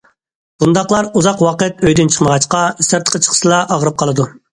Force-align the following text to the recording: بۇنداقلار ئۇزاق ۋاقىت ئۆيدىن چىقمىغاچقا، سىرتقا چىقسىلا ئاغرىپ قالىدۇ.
بۇنداقلار 0.61 1.09
ئۇزاق 1.19 1.43
ۋاقىت 1.47 1.83
ئۆيدىن 1.89 2.09
چىقمىغاچقا، 2.15 2.63
سىرتقا 2.87 3.21
چىقسىلا 3.27 3.61
ئاغرىپ 3.77 4.01
قالىدۇ. 4.03 4.27